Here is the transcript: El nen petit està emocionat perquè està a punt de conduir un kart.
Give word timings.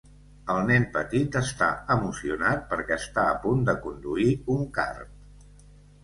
El 0.51 0.59
nen 0.67 0.85
petit 0.93 1.35
està 1.41 1.67
emocionat 1.95 2.63
perquè 2.71 2.97
està 3.01 3.25
a 3.33 3.35
punt 3.43 3.61
de 3.67 3.75
conduir 3.83 4.25
un 4.55 4.65
kart. 4.79 5.69